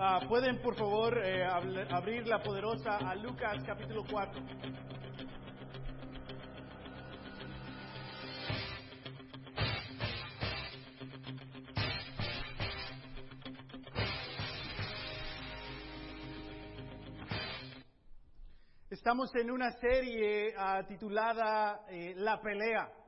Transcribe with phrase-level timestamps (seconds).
[0.00, 4.40] ah, pueden por favor eh, abrir la poderosa a Lucas capítulo 4.
[18.90, 22.99] Estamos en una serie ah, titulada eh, La pelea.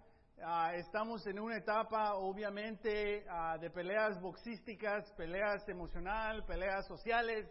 [0.44, 7.48] Ah, estamos en una etapa, obviamente, ah, de peleas boxísticas, peleas emocional, peleas sociales,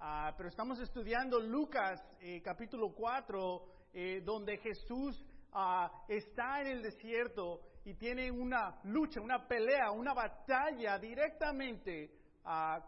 [0.00, 3.62] ah, pero estamos estudiando Lucas eh, capítulo 4,
[3.94, 5.24] eh, donde Jesús
[6.08, 12.10] está en el desierto y tiene una lucha, una pelea, una batalla directamente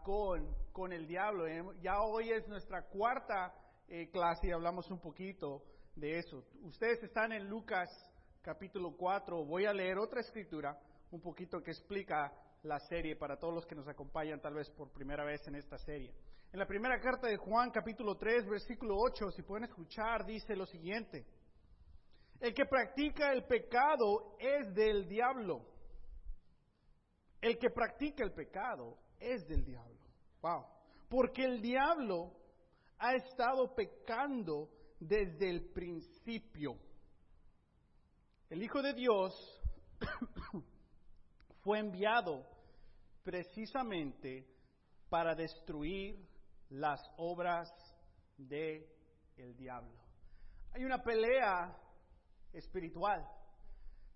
[0.03, 1.47] con, con el diablo.
[1.47, 3.51] Eh, Ya hoy es nuestra cuarta
[4.11, 5.63] clase y hablamos un poquito
[5.95, 6.43] de eso.
[6.61, 7.89] Ustedes están en Lucas
[8.41, 9.45] capítulo 4.
[9.45, 10.77] Voy a leer otra escritura,
[11.11, 12.31] un poquito que explica
[12.63, 15.77] la serie para todos los que nos acompañan tal vez por primera vez en esta
[15.77, 16.13] serie.
[16.51, 20.65] En la primera carta de Juan capítulo 3, versículo 8, si pueden escuchar, dice lo
[20.65, 21.25] siguiente.
[22.39, 25.65] El que practica el pecado es del diablo.
[27.41, 29.99] El que practica el pecado es del diablo.
[30.41, 30.65] Wow.
[31.09, 32.33] Porque el diablo
[32.97, 36.77] ha estado pecando desde el principio.
[38.49, 39.61] El Hijo de Dios
[41.61, 42.47] fue enviado
[43.23, 44.47] precisamente
[45.07, 46.27] para destruir
[46.69, 47.69] las obras
[48.37, 48.87] del
[49.37, 49.93] el diablo.
[50.71, 51.77] Hay una pelea
[52.51, 53.23] espiritual.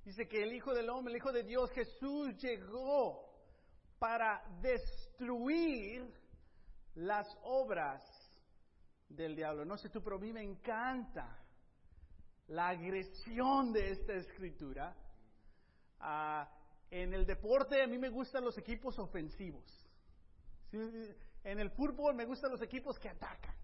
[0.04, 3.31] Dice que el Hijo del Hombre, el Hijo de Dios, Jesús llegó
[4.00, 6.11] para destruir
[6.95, 8.02] las obras
[9.08, 9.64] del diablo.
[9.64, 11.42] No sé tú, pero a mí me encanta
[12.47, 14.95] la agresión de esta escritura.
[15.99, 16.49] Ah,
[16.91, 19.66] en el deporte a mí me gustan los equipos ofensivos.
[20.69, 20.77] Sí,
[21.44, 23.55] En el fútbol me gustan los equipos que atacan.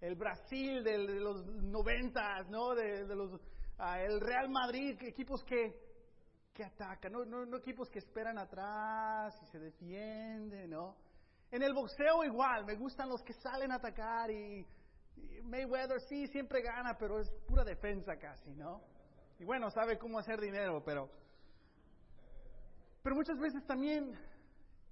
[0.00, 2.74] El Brasil de, de los noventas, ¿no?
[2.74, 3.40] De, de los,
[3.78, 5.74] ah, el Real Madrid, equipos que,
[6.52, 10.96] que atacan, no, no, no equipos que esperan atrás y se defienden, ¿no?
[11.50, 14.66] En el boxeo igual, me gustan los que salen a atacar y
[15.44, 18.82] Mayweather sí siempre gana, pero es pura defensa casi, ¿no?
[19.38, 21.10] Y bueno, sabe cómo hacer dinero, pero
[23.02, 24.16] pero muchas veces también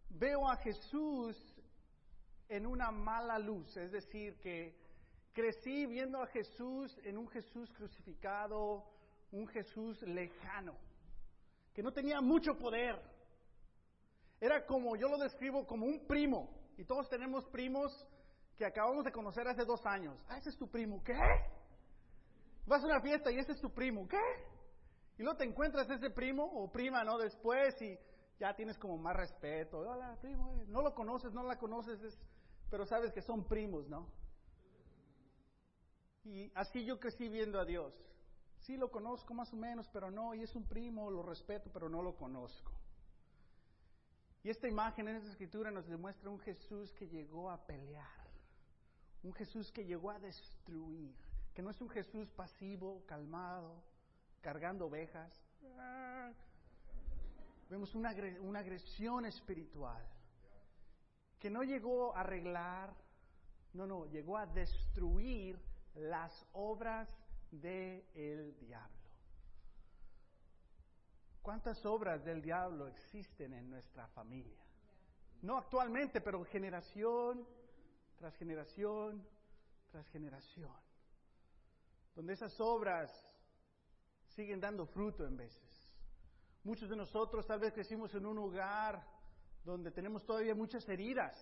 [0.08, 1.36] veo a Jesús
[2.48, 4.74] en una mala luz, es decir, que
[5.32, 8.84] crecí viendo a Jesús en un Jesús crucificado,
[9.30, 10.74] un Jesús lejano,
[11.72, 13.00] que no tenía mucho poder.
[14.40, 18.04] Era como, yo lo describo como un primo, y todos tenemos primos
[18.60, 20.14] que acabamos de conocer hace dos años.
[20.28, 21.14] Ah, ese es tu primo, ¿qué?
[22.66, 24.20] Vas a una fiesta y ese es tu primo, ¿qué?
[25.16, 27.16] Y luego te encuentras ese primo o prima, ¿no?
[27.16, 27.98] Después y
[28.38, 29.78] ya tienes como más respeto.
[29.78, 30.52] Hola, primo.
[30.52, 30.66] eh.
[30.68, 32.20] No lo conoces, no la conoces, es-
[32.70, 34.06] pero sabes que son primos, ¿no?
[36.24, 37.94] Y así yo crecí viendo a Dios.
[38.58, 41.88] Sí lo conozco más o menos, pero no, y es un primo, lo respeto, pero
[41.88, 42.70] no lo conozco.
[44.42, 48.19] Y esta imagen en esta escritura nos demuestra un Jesús que llegó a pelear,
[49.22, 51.14] un Jesús que llegó a destruir,
[51.54, 53.82] que no es un Jesús pasivo, calmado,
[54.40, 55.32] cargando ovejas.
[57.68, 58.10] Vemos una
[58.58, 60.04] agresión espiritual
[61.40, 62.94] que no llegó a arreglar,
[63.72, 65.58] no, no, llegó a destruir
[65.94, 67.08] las obras
[67.50, 69.00] del diablo.
[71.40, 74.60] ¿Cuántas obras del diablo existen en nuestra familia?
[75.40, 77.46] No actualmente, pero generación
[78.20, 79.26] tras generación
[79.90, 80.70] tras generación.
[82.14, 83.10] Donde esas obras
[84.28, 85.92] siguen dando fruto en veces.
[86.62, 89.04] Muchos de nosotros tal vez crecimos en un hogar
[89.64, 91.34] donde tenemos todavía muchas heridas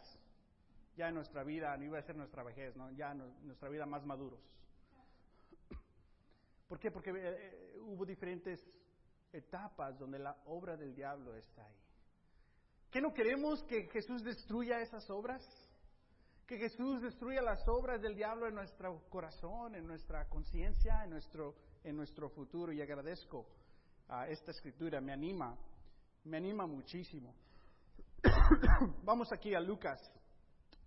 [0.96, 4.04] ya en nuestra vida, no iba a ser nuestra vejez, ya en nuestra vida más
[4.04, 4.40] maduros.
[6.66, 6.90] ¿Por qué?
[6.90, 8.64] Porque eh, hubo diferentes
[9.32, 11.80] etapas donde la obra del diablo está ahí.
[12.90, 15.67] ¿Qué no queremos que Jesús destruya esas obras?
[16.48, 21.54] Que Jesús destruya las obras del diablo en nuestro corazón, en nuestra conciencia, en nuestro,
[21.84, 22.72] en nuestro futuro.
[22.72, 23.46] Y agradezco
[24.08, 25.54] a esta escritura, me anima,
[26.24, 27.34] me anima muchísimo.
[29.04, 30.00] vamos aquí a Lucas,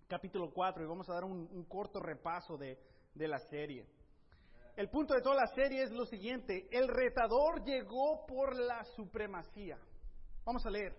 [0.08, 2.76] capítulo 4, y vamos a dar un, un corto repaso de,
[3.14, 3.86] de la serie.
[4.74, 9.78] El punto de toda la serie es lo siguiente, el retador llegó por la supremacía.
[10.44, 10.96] Vamos a leer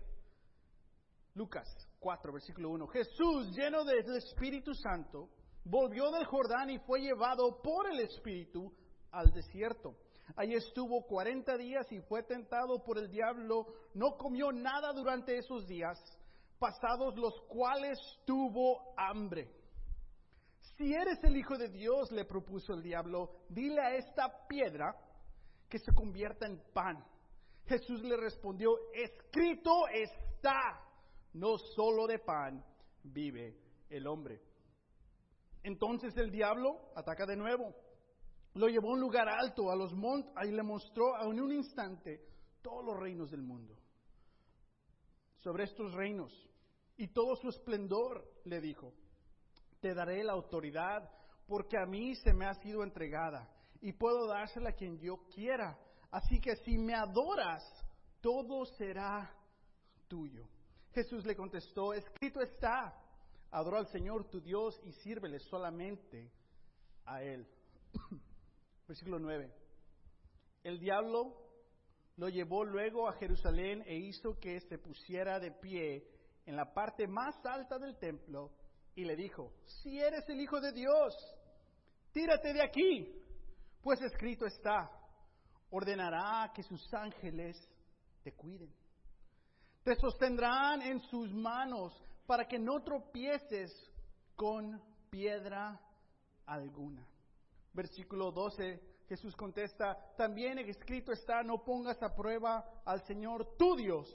[1.34, 1.68] Lucas
[2.04, 2.86] 4, versículo 1.
[2.88, 5.30] Jesús, lleno del Espíritu Santo,
[5.64, 8.70] volvió del Jordán y fue llevado por el Espíritu
[9.10, 9.96] al desierto.
[10.36, 13.66] Allí estuvo 40 días y fue tentado por el diablo.
[13.94, 15.98] No comió nada durante esos días.
[16.58, 19.50] pasados los cuales tuvo hambre.
[20.76, 24.94] Si eres el Hijo de Dios, le propuso el diablo, dile a esta piedra
[25.68, 27.04] que se convierta en pan.
[27.66, 30.80] Jesús le respondió, escrito está,
[31.34, 32.64] no solo de pan
[33.02, 33.56] vive
[33.90, 34.40] el hombre.
[35.62, 37.74] Entonces el diablo ataca de nuevo.
[38.54, 42.24] Lo llevó a un lugar alto, a los montes, y le mostró en un instante
[42.62, 43.76] todos los reinos del mundo.
[45.38, 46.32] Sobre estos reinos
[46.96, 48.94] y todo su esplendor, le dijo,
[49.80, 51.10] te daré la autoridad
[51.46, 55.78] porque a mí se me ha sido entregada y puedo dársela a quien yo quiera.
[56.10, 57.62] Así que si me adoras,
[58.20, 59.30] todo será
[60.08, 60.48] tuyo.
[60.94, 62.96] Jesús le contestó, escrito está,
[63.50, 66.30] adora al Señor tu Dios y sírvele solamente
[67.04, 67.46] a Él.
[68.86, 69.52] Versículo 9.
[70.62, 71.36] El diablo
[72.16, 76.08] lo llevó luego a Jerusalén e hizo que se pusiera de pie
[76.46, 78.52] en la parte más alta del templo
[78.94, 81.14] y le dijo, si eres el Hijo de Dios,
[82.12, 83.20] tírate de aquí,
[83.82, 84.90] pues escrito está,
[85.70, 87.56] ordenará que sus ángeles
[88.22, 88.72] te cuiden.
[89.84, 91.92] Te sostendrán en sus manos
[92.26, 93.70] para que no tropieces
[94.34, 95.78] con piedra
[96.46, 97.06] alguna.
[97.74, 104.08] Versículo 12, Jesús contesta, también escrito está, no pongas a prueba al Señor tu Dios,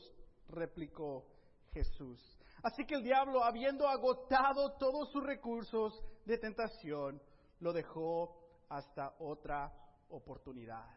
[0.48, 1.27] replicó
[1.72, 2.19] Jesús.
[2.63, 7.22] Así que el diablo, habiendo agotado todos sus recursos de tentación,
[7.60, 8.36] lo dejó
[8.69, 9.72] hasta otra
[10.10, 10.88] oportunidad.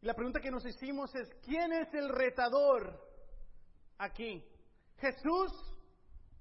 [0.00, 3.07] Y la pregunta que nos hicimos es, ¿quién es el retador
[3.98, 4.44] aquí?
[4.96, 5.52] ¿Jesús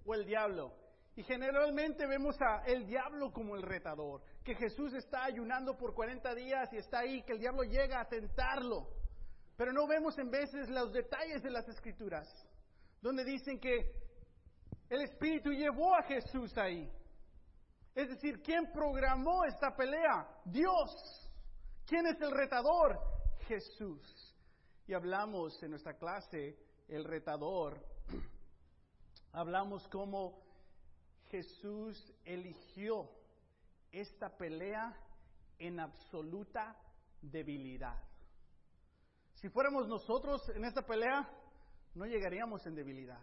[0.06, 0.74] o el diablo?
[1.16, 6.36] Y generalmente vemos a el diablo como el retador, que Jesús está ayunando por 40
[6.36, 8.88] días y está ahí, que el diablo llega a tentarlo.
[9.56, 12.28] Pero no vemos en veces los detalles de las escrituras,
[13.02, 13.92] donde dicen que
[14.90, 16.88] el Espíritu llevó a Jesús ahí.
[17.96, 20.28] Es decir, ¿quién programó esta pelea?
[20.46, 21.28] Dios.
[21.88, 23.00] ¿Quién es el retador?
[23.48, 24.36] Jesús.
[24.86, 26.56] Y hablamos en nuestra clase,
[26.88, 27.80] el retador,
[29.34, 30.42] hablamos cómo
[31.30, 33.10] Jesús eligió
[33.92, 34.96] esta pelea
[35.60, 36.76] en absoluta
[37.22, 37.98] debilidad.
[39.36, 41.30] Si fuéramos nosotros en esta pelea,
[41.94, 43.20] no llegaríamos en debilidad.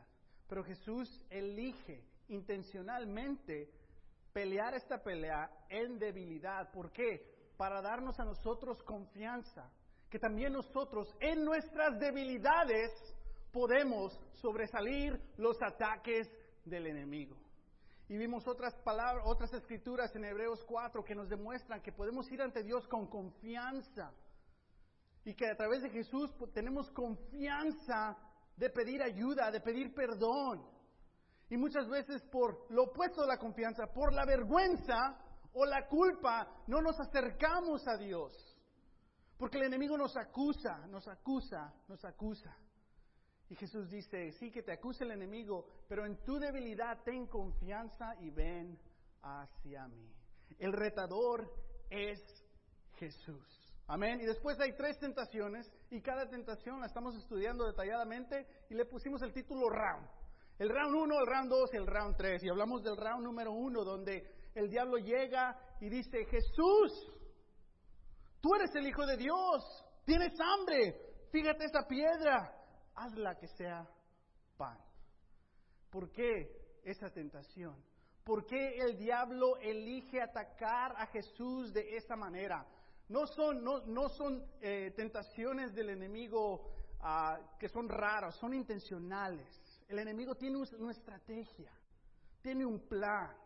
[0.48, 3.70] Pero Jesús elige intencionalmente
[4.32, 6.70] pelear esta pelea en debilidad.
[6.72, 7.52] ¿Por qué?
[7.56, 9.70] Para darnos a nosotros confianza.
[10.10, 12.90] Que también nosotros en nuestras debilidades
[13.54, 16.28] podemos sobresalir los ataques
[16.64, 17.36] del enemigo.
[18.08, 22.42] Y vimos otras palabras, otras escrituras en Hebreos 4 que nos demuestran que podemos ir
[22.42, 24.12] ante Dios con confianza.
[25.24, 28.18] Y que a través de Jesús tenemos confianza
[28.56, 30.68] de pedir ayuda, de pedir perdón.
[31.48, 35.16] Y muchas veces por lo opuesto de la confianza, por la vergüenza
[35.52, 38.32] o la culpa, no nos acercamos a Dios.
[39.38, 42.54] Porque el enemigo nos acusa, nos acusa, nos acusa.
[43.48, 48.14] Y Jesús dice, sí que te acuse el enemigo, pero en tu debilidad ten confianza
[48.20, 48.78] y ven
[49.22, 50.10] hacia mí.
[50.58, 51.50] El retador
[51.90, 52.20] es
[52.96, 53.64] Jesús.
[53.86, 54.20] Amén.
[54.20, 59.20] Y después hay tres tentaciones y cada tentación la estamos estudiando detalladamente y le pusimos
[59.22, 60.08] el título round.
[60.58, 62.42] El round 1, el round 2 y el round 3.
[62.44, 67.12] Y hablamos del round número 1 donde el diablo llega y dice, Jesús,
[68.40, 70.96] tú eres el Hijo de Dios, tienes hambre,
[71.30, 72.52] fíjate esa piedra,
[72.94, 73.88] hazla que sea
[74.56, 74.78] pan.
[75.90, 77.76] ¿Por qué esa tentación?
[78.24, 82.66] ¿Por qué el diablo elige atacar a Jesús de esa manera?
[83.08, 86.70] No son, no, son eh, tentaciones del enemigo
[87.00, 89.46] ah, que son raras, son intencionales.
[89.88, 91.70] El enemigo tiene una estrategia,
[92.40, 93.36] tiene un plan.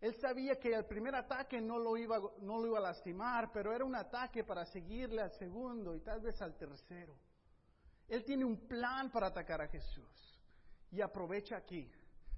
[0.00, 3.72] Él sabía que el primer ataque no lo, iba, no lo iba a lastimar, pero
[3.72, 7.16] era un ataque para seguirle al segundo y tal vez al tercero.
[8.08, 10.40] Él tiene un plan para atacar a Jesús
[10.90, 11.90] y aprovecha aquí.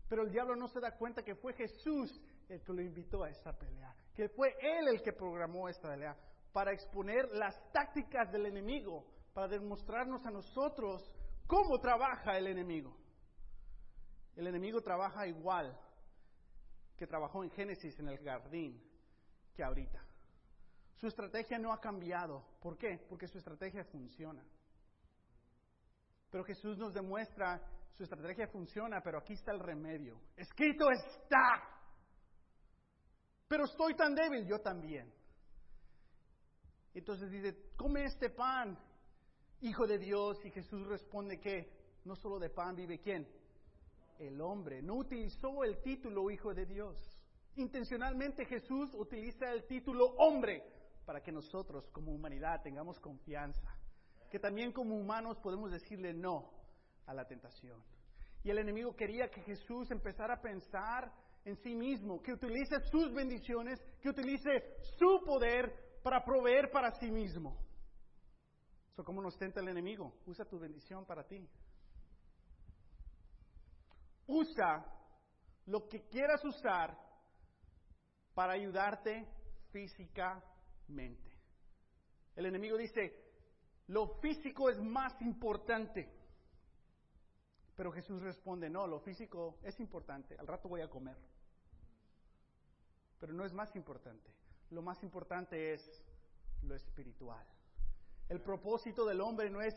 [0.09, 3.31] Pero el diablo no se da cuenta que fue Jesús el que lo invitó a
[3.31, 6.17] esta pelea, que fue Él el que programó esta pelea
[6.53, 11.13] para exponer las tácticas del enemigo, para demostrarnos a nosotros
[11.47, 12.97] cómo trabaja el enemigo.
[14.35, 15.79] El enemigo trabaja igual
[16.97, 18.83] que trabajó en Génesis en el jardín
[19.55, 20.03] que ahorita.
[20.97, 22.45] Su estrategia no ha cambiado.
[22.61, 23.05] ¿Por qué?
[23.09, 24.45] Porque su estrategia funciona.
[26.31, 27.61] Pero Jesús nos demuestra,
[27.97, 30.21] su estrategia funciona, pero aquí está el remedio.
[30.37, 31.63] Escrito está.
[33.49, 35.13] Pero estoy tan débil, yo también.
[36.95, 38.79] Entonces dice, come este pan,
[39.61, 40.45] hijo de Dios.
[40.45, 41.73] Y Jesús responde que
[42.05, 43.27] no solo de pan vive quién?
[44.19, 46.97] el hombre, no utilizó el título Hijo de Dios.
[47.57, 50.63] Intencionalmente Jesús utiliza el título hombre
[51.05, 53.77] para que nosotros como humanidad tengamos confianza,
[54.31, 56.51] que también como humanos podemos decirle no
[57.07, 57.83] a la tentación.
[58.43, 61.13] Y el enemigo quería que Jesús empezara a pensar
[61.45, 67.11] en sí mismo, que utilice sus bendiciones, que utilice su poder para proveer para sí
[67.11, 67.59] mismo.
[68.93, 70.13] Eso como nos tenta el enemigo.
[70.27, 71.49] Usa tu bendición para ti.
[74.27, 74.85] Usa
[75.67, 76.99] lo que quieras usar
[78.35, 79.27] para ayudarte
[79.73, 81.33] físicamente.
[82.37, 83.28] El enemigo dice,
[83.89, 86.09] lo físico es más importante.
[87.75, 91.17] Pero Jesús responde, no, lo físico es importante, al rato voy a comer.
[93.19, 94.31] Pero no es más importante.
[94.71, 96.05] Lo más importante es
[96.63, 97.45] lo espiritual.
[98.29, 99.75] El propósito del hombre no es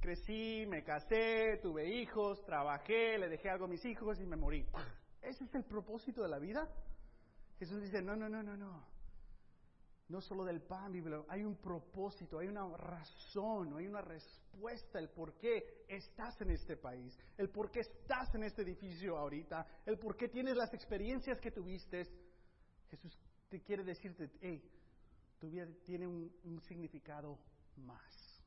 [0.00, 4.64] crecí, me casé, tuve hijos, trabajé, le dejé algo a mis hijos y me morí.
[5.20, 6.70] ¿Ese es el propósito de la vida?
[7.58, 8.95] Jesús dice, no, no, no, no, no
[10.08, 10.92] no solo del pan,
[11.28, 16.76] hay un propósito, hay una razón, hay una respuesta, el por qué estás en este
[16.76, 21.40] país, el por qué estás en este edificio ahorita, el por qué tienes las experiencias
[21.40, 22.06] que tuviste.
[22.88, 24.62] Jesús te quiere decirte, hey,
[25.40, 27.38] tu vida tiene un, significado
[27.76, 28.42] más.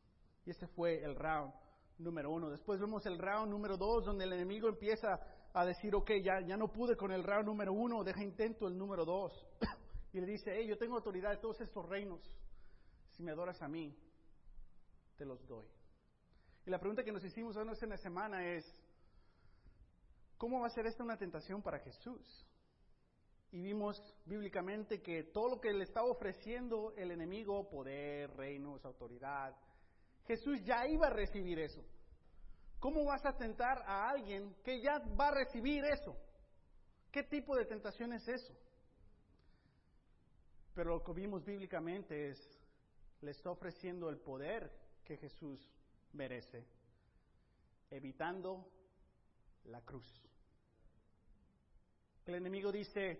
[0.46, 1.54] Y ese fue el round
[1.98, 2.50] número uno.
[2.50, 5.20] Después vemos el round número dos, donde el enemigo empieza
[5.54, 8.78] a decir, ok, ya, ya no pude con el round número uno, deja intento el
[8.78, 9.46] número dos.
[10.12, 12.22] y le dice, hey, yo tengo autoridad de todos estos reinos.
[13.12, 13.96] Si me adoras a mí,
[15.18, 15.68] te los doy.
[16.66, 18.66] Y la pregunta que nos hicimos hoy en la semana es,
[20.38, 22.48] ¿cómo va a ser esta una tentación para Jesús?
[23.52, 29.56] Y vimos bíblicamente que todo lo que le estaba ofreciendo el enemigo, poder, reinos, autoridad,
[30.26, 31.84] Jesús ya iba a recibir eso.
[32.80, 36.16] ¿Cómo vas a tentar a alguien que ya va a recibir eso?
[37.12, 38.54] ¿Qué tipo de tentación es eso?
[40.80, 42.58] Pero lo que vimos bíblicamente es,
[43.20, 44.72] le está ofreciendo el poder
[45.04, 45.60] que Jesús
[46.14, 46.66] merece,
[47.90, 48.66] evitando
[49.66, 50.08] la cruz.
[52.26, 53.20] El enemigo dice,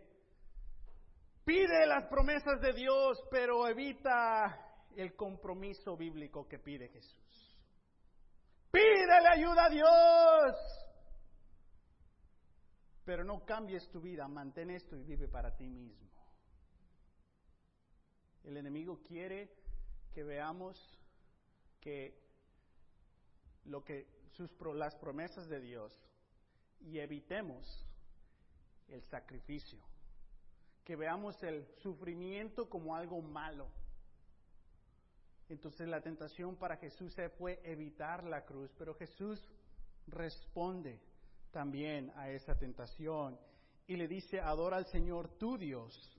[1.44, 7.58] pide las promesas de Dios, pero evita el compromiso bíblico que pide Jesús.
[8.72, 10.56] Pídele ayuda a Dios,
[13.04, 16.19] pero no cambies tu vida, mantén esto y vive para ti mismo.
[18.44, 19.50] El enemigo quiere
[20.14, 20.78] que veamos
[21.80, 22.18] que
[23.66, 25.94] lo que sus las promesas de Dios
[26.80, 27.86] y evitemos
[28.88, 29.80] el sacrificio,
[30.84, 33.68] que veamos el sufrimiento como algo malo.
[35.50, 39.42] Entonces la tentación para Jesús fue evitar la cruz, pero Jesús
[40.08, 41.00] responde
[41.52, 43.40] también a esa tentación
[43.88, 46.19] y le dice, adora al Señor tu Dios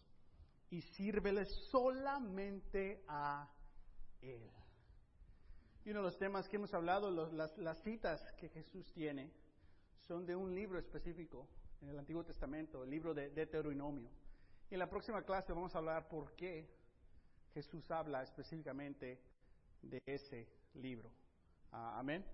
[0.71, 3.49] y sírvele solamente a
[4.23, 4.51] Él.
[5.85, 9.33] Y uno de los temas que hemos hablado, las, citas que Jesús tiene,
[10.07, 11.49] son de un libro específico
[11.81, 14.11] en el Antiguo Testamento, el libro de Deuteronomio.
[14.71, 16.69] Y en la próxima clase vamos a hablar por qué
[17.55, 19.21] Jesús habla específicamente
[19.83, 21.11] de ese libro.
[21.73, 22.25] Ah, amén.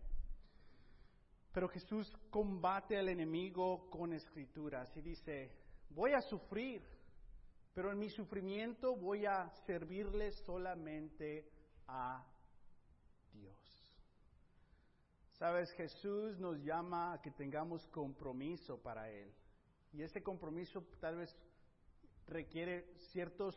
[1.52, 5.50] Pero Jesús combate al enemigo con escrituras y dice,
[5.88, 6.83] voy a sufrir
[7.76, 11.47] pero en mi sufrimiento voy a servirle solamente
[11.87, 12.25] a
[13.35, 13.95] Dios.
[15.33, 19.30] Sabes, Jesús nos llama a que tengamos compromiso para Él.
[19.92, 21.37] Y ese compromiso tal vez
[22.26, 23.54] requiere ciertos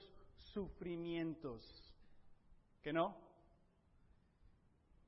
[0.51, 1.63] sufrimientos,
[2.81, 3.15] ¿que no?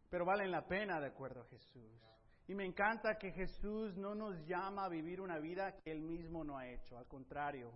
[0.10, 2.02] Pero valen la pena de acuerdo a Jesús.
[2.48, 6.46] Y me encanta que Jesús no nos llama a vivir una vida que Él mismo
[6.46, 7.74] no ha hecho, al contrario,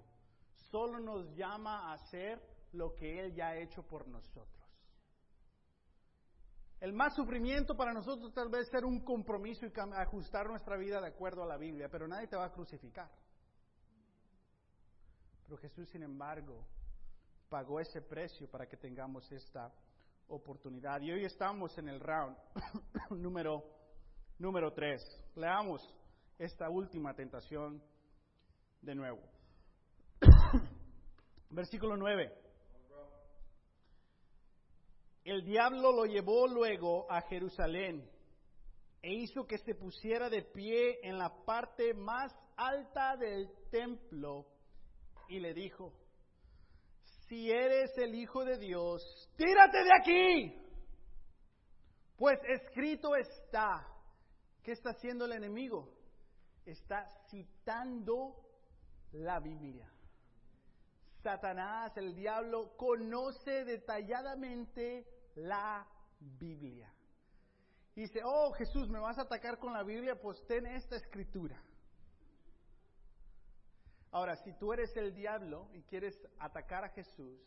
[0.72, 2.42] solo nos llama a hacer
[2.74, 4.66] lo que Él ya ha hecho por nosotros.
[6.80, 11.08] El más sufrimiento para nosotros tal vez ser un compromiso y ajustar nuestra vida de
[11.08, 13.10] acuerdo a la Biblia, pero nadie te va a crucificar.
[15.46, 16.66] Pero Jesús, sin embargo,
[17.50, 19.74] pagó ese precio para que tengamos esta
[20.28, 21.02] oportunidad.
[21.02, 22.36] Y hoy estamos en el round
[23.12, 23.64] número,
[24.38, 25.02] número 3.
[25.36, 25.82] Leamos
[26.38, 27.82] esta última tentación
[28.82, 29.35] de nuevo.
[31.56, 32.32] Versículo 9.
[35.24, 38.08] El diablo lo llevó luego a Jerusalén
[39.02, 44.46] e hizo que se pusiera de pie en la parte más alta del templo
[45.30, 45.94] y le dijo,
[47.28, 49.02] si eres el Hijo de Dios,
[49.36, 50.62] tírate de aquí.
[52.18, 53.88] Pues escrito está,
[54.62, 55.96] ¿qué está haciendo el enemigo?
[56.66, 58.36] está citando
[59.12, 59.88] la Biblia.
[61.26, 65.88] Satanás, el diablo, conoce detalladamente la
[66.20, 66.94] Biblia.
[67.96, 70.22] Y dice, oh Jesús, ¿me vas a atacar con la Biblia?
[70.22, 71.60] Pues ten esta escritura.
[74.12, 77.42] Ahora, si tú eres el diablo y quieres atacar a Jesús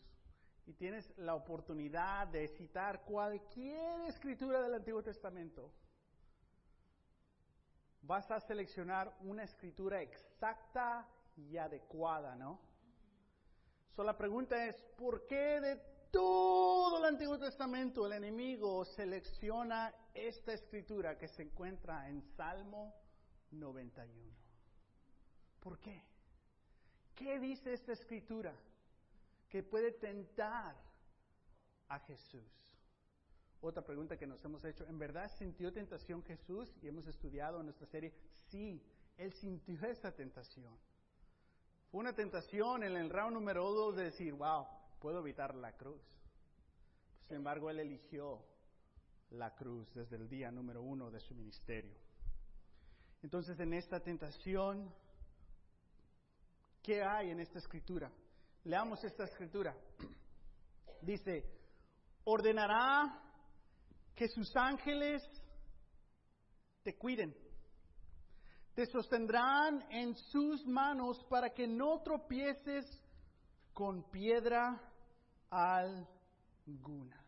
[0.67, 5.73] y tienes la oportunidad de citar cualquier escritura del Antiguo Testamento,
[8.03, 11.07] vas a seleccionar una escritura exacta
[11.37, 12.68] y adecuada, ¿no?
[13.99, 15.75] So, la pregunta es, ¿por qué de
[16.13, 22.95] todo el Antiguo Testamento el enemigo selecciona esta escritura que se encuentra en Salmo
[23.51, 24.33] 91?
[25.59, 26.01] ¿Por qué?
[27.17, 28.55] ¿Qué dice esta escritura
[29.49, 30.77] que puede tentar
[31.89, 32.79] a Jesús?
[33.61, 36.73] Otra pregunta que nos hemos hecho, ¿en verdad sintió tentación Jesús?
[36.83, 38.15] Y hemos estudiado en nuestra serie,
[38.49, 38.81] sí,
[39.17, 40.79] él sintió esta tentación.
[41.91, 44.67] Fue una tentación en el round número dos de decir, wow,
[45.01, 46.03] puedo evitar la cruz.
[47.27, 48.45] Sin embargo, él eligió
[49.31, 51.97] la cruz desde el día número uno de su ministerio.
[53.23, 54.95] Entonces, en esta tentación,
[56.83, 58.13] ¿qué hay en esta escritura?
[58.65, 59.75] Leamos esta escritura.
[61.01, 61.45] Dice,
[62.25, 63.23] ordenará
[64.15, 65.23] que sus ángeles
[66.83, 67.35] te cuiden
[68.79, 72.87] te sostendrán en sus manos para que no tropieces
[73.73, 74.81] con piedra
[75.51, 77.21] alguna.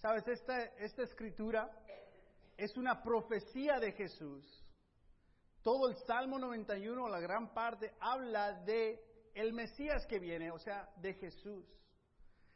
[0.00, 1.70] Sabes, esta, esta escritura
[2.56, 4.44] es una profecía de Jesús.
[5.62, 9.00] Todo el Salmo 91, la gran parte, habla de
[9.34, 11.64] el Mesías que viene, o sea, de Jesús.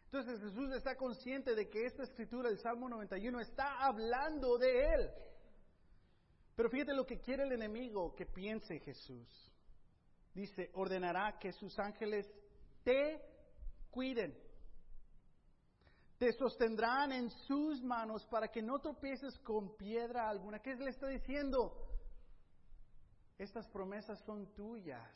[0.07, 5.11] Entonces Jesús está consciente de que esta escritura, el Salmo 91, está hablando de Él.
[6.57, 9.29] Pero fíjate lo que quiere el enemigo que piense Jesús.
[10.33, 12.27] Dice, ordenará que sus ángeles
[12.83, 13.23] te
[13.91, 14.35] cuiden.
[16.19, 20.61] Te sostendrán en sus manos para que no tropieces con piedra alguna.
[20.61, 21.75] ¿Qué le está diciendo?
[23.37, 25.15] Estas promesas son tuyas.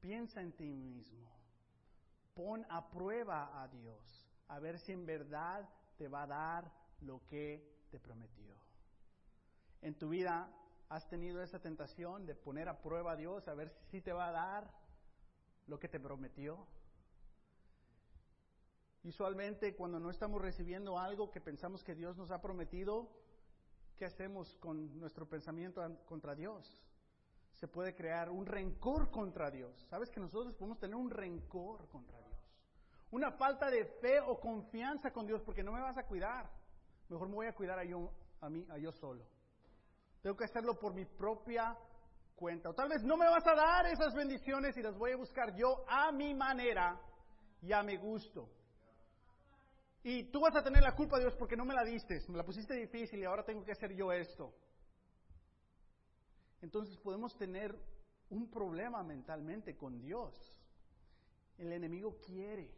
[0.00, 1.30] Piensa en ti mismo.
[2.34, 4.28] Pon a prueba a Dios.
[4.48, 8.67] A ver si en verdad te va a dar lo que te prometió.
[9.82, 10.50] ¿En tu vida
[10.88, 14.28] has tenido esa tentación de poner a prueba a Dios a ver si te va
[14.28, 14.72] a dar
[15.66, 16.66] lo que te prometió?
[19.04, 23.08] Usualmente cuando no estamos recibiendo algo que pensamos que Dios nos ha prometido,
[23.96, 26.82] ¿qué hacemos con nuestro pensamiento contra Dios?
[27.54, 29.86] Se puede crear un rencor contra Dios.
[29.88, 32.28] ¿Sabes que nosotros podemos tener un rencor contra Dios?
[33.10, 36.50] Una falta de fe o confianza con Dios porque no me vas a cuidar.
[37.08, 39.24] Mejor me voy a cuidar a, yo, a mí, a yo solo.
[40.22, 41.76] Tengo que hacerlo por mi propia
[42.34, 42.70] cuenta.
[42.70, 45.54] O tal vez no me vas a dar esas bendiciones y las voy a buscar
[45.54, 47.00] yo a mi manera
[47.60, 48.48] y a mi gusto.
[50.02, 52.20] Y tú vas a tener la culpa, Dios, porque no me la diste.
[52.28, 54.54] Me la pusiste difícil y ahora tengo que hacer yo esto.
[56.62, 57.76] Entonces podemos tener
[58.30, 60.34] un problema mentalmente con Dios.
[61.56, 62.70] El enemigo quiere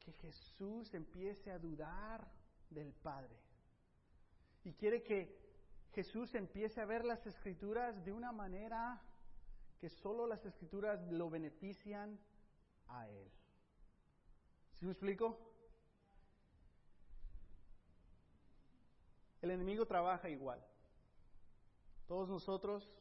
[0.00, 2.26] que Jesús empiece a dudar
[2.70, 3.36] del Padre.
[4.64, 5.47] Y quiere que
[5.92, 9.02] Jesús empiece a ver las escrituras de una manera
[9.78, 12.18] que solo las escrituras lo benefician
[12.88, 13.30] a Él.
[14.74, 15.38] ¿Sí me explico?
[19.40, 20.64] El enemigo trabaja igual.
[22.06, 22.92] Todos nosotros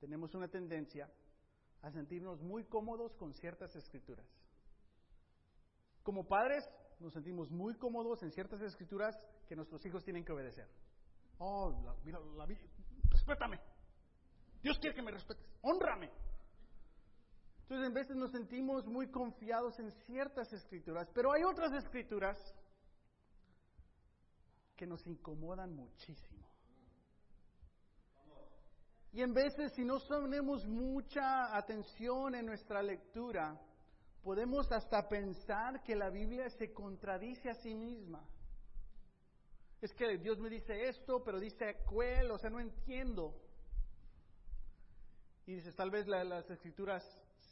[0.00, 1.10] tenemos una tendencia
[1.82, 4.26] a sentirnos muy cómodos con ciertas escrituras.
[6.02, 10.68] Como padres nos sentimos muy cómodos en ciertas escrituras que nuestros hijos tienen que obedecer.
[11.42, 12.46] Oh, la, mira, la,
[13.08, 13.58] respétame.
[14.62, 15.42] Dios quiere que me respetes.
[15.62, 16.10] Honrame.
[17.62, 22.36] Entonces, en veces nos sentimos muy confiados en ciertas escrituras, pero hay otras escrituras
[24.76, 26.46] que nos incomodan muchísimo.
[29.12, 33.58] Y en veces, si no ponemos mucha atención en nuestra lectura,
[34.22, 38.22] podemos hasta pensar que la Biblia se contradice a sí misma
[39.80, 43.34] es que Dios me dice esto, pero dice aquel, o sea, no entiendo.
[45.46, 47.02] Y dices, tal vez las escrituras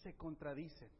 [0.02, 0.90] se contradicen.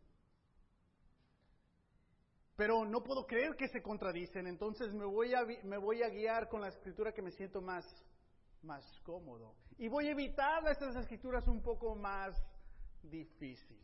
[2.57, 6.49] Pero no puedo creer que se contradicen, entonces me voy a, me voy a guiar
[6.49, 7.85] con la escritura que me siento más,
[9.05, 9.55] cómodo.
[9.77, 12.35] Y voy a evitar estas escrituras un poco más
[13.03, 13.81] difícil.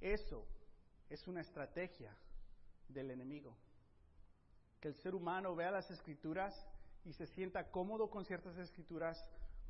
[0.00, 0.48] Eso
[1.08, 2.16] es una estrategia
[2.88, 3.56] del enemigo
[4.80, 6.54] que el ser humano vea las escrituras
[7.04, 9.18] y se sienta cómodo con ciertas escrituras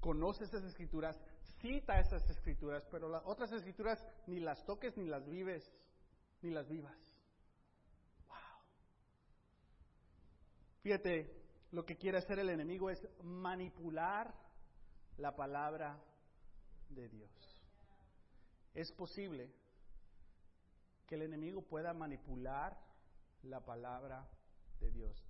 [0.00, 1.18] conoce esas escrituras,
[1.60, 5.70] cita esas escrituras, pero las otras escrituras ni las toques ni las vives,
[6.42, 6.96] ni las vivas.
[8.28, 8.36] Wow.
[10.82, 11.34] Fíjate,
[11.72, 14.32] lo que quiere hacer el enemigo es manipular
[15.16, 15.98] la palabra
[16.90, 17.30] de Dios.
[18.74, 19.50] Es posible
[21.06, 22.78] que el enemigo pueda manipular
[23.42, 24.28] la palabra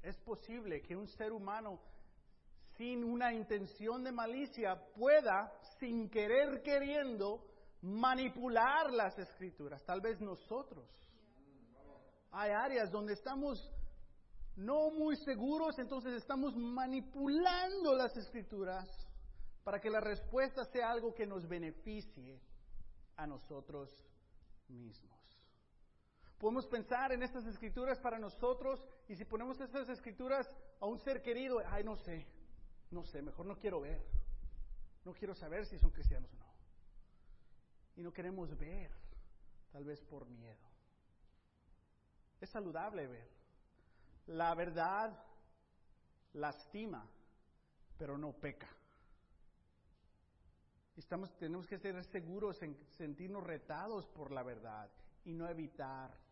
[0.02, 1.80] Es posible que un ser humano
[2.76, 7.44] sin una intención de malicia pueda, sin querer queriendo,
[7.82, 9.84] manipular las escrituras.
[9.84, 10.88] Tal vez nosotros.
[12.30, 13.72] Hay áreas donde estamos
[14.56, 18.88] no muy seguros, entonces estamos manipulando las escrituras
[19.64, 22.40] para que la respuesta sea algo que nos beneficie
[23.16, 23.90] a nosotros
[24.68, 25.17] mismos.
[26.38, 30.48] Podemos pensar en estas escrituras para nosotros y si ponemos estas escrituras
[30.80, 32.26] a un ser querido, ay, no sé,
[32.90, 34.04] no sé, mejor no quiero ver.
[35.04, 36.46] No quiero saber si son cristianos o no.
[37.96, 38.90] Y no queremos ver,
[39.72, 40.68] tal vez por miedo.
[42.40, 43.28] Es saludable ver.
[44.26, 45.18] La verdad
[46.34, 47.04] lastima,
[47.96, 48.68] pero no peca.
[50.96, 54.90] Estamos, tenemos que ser seguros en sentirnos retados por la verdad
[55.24, 56.27] y no evitar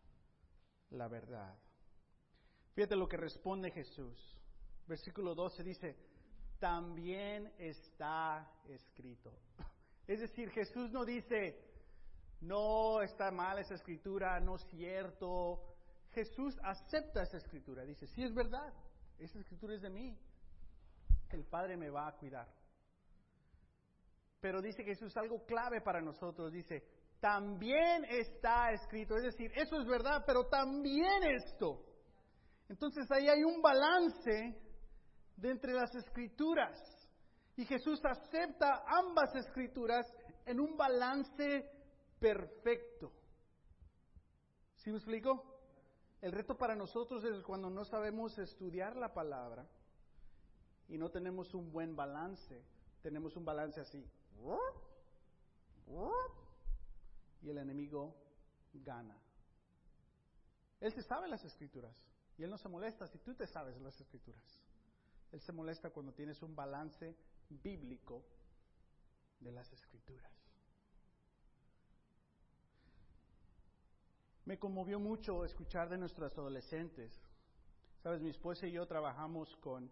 [0.91, 1.57] la verdad.
[2.73, 4.37] Fíjate lo que responde Jesús.
[4.87, 5.95] Versículo 12 dice,
[6.59, 9.33] también está escrito.
[10.07, 11.59] Es decir, Jesús no dice,
[12.39, 15.61] no está mal esa escritura, no es cierto.
[16.11, 18.73] Jesús acepta esa escritura, dice, sí es verdad,
[19.19, 20.17] esa escritura es de mí,
[21.31, 22.47] el Padre me va a cuidar.
[24.39, 26.83] Pero dice Jesús algo clave para nosotros, dice,
[27.19, 31.83] también está escrito, es decir, eso es verdad, pero también esto.
[32.69, 34.55] Entonces ahí hay un balance
[35.37, 36.77] de entre las escrituras.
[37.55, 40.05] Y Jesús acepta ambas escrituras
[40.45, 41.69] en un balance
[42.19, 43.11] perfecto.
[44.75, 45.57] ¿Sí me explico?
[46.21, 49.67] El reto para nosotros es cuando no sabemos estudiar la palabra
[50.87, 52.63] y no tenemos un buen balance.
[53.01, 54.03] Tenemos un balance así.
[57.41, 58.15] Y el enemigo
[58.73, 59.15] gana.
[60.79, 61.95] Él se sabe las escrituras
[62.37, 64.61] y él no se molesta si tú te sabes las escrituras.
[65.31, 67.15] Él se molesta cuando tienes un balance
[67.49, 68.23] bíblico
[69.39, 70.31] de las escrituras.
[74.45, 77.19] Me conmovió mucho escuchar de nuestros adolescentes.
[78.01, 79.91] Sabes, mi esposa y yo trabajamos con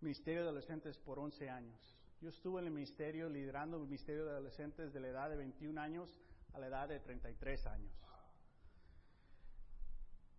[0.00, 1.96] Ministerio de Adolescentes por 11 años.
[2.20, 5.80] Yo estuve en el ministerio liderando el Ministerio de Adolescentes de la edad de 21
[5.80, 6.14] años
[6.58, 7.92] la edad de 33 años.